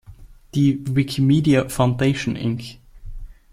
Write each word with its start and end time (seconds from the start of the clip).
Die 0.55 0.81
"Wikimedia 0.95 1.69
Foundation 1.69 2.35
Inc. 2.35 2.79